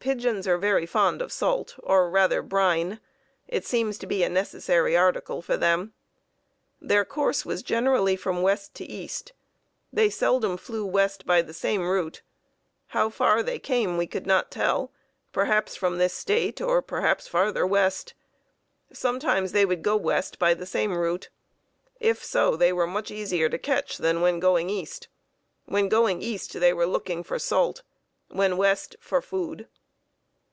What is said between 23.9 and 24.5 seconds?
than when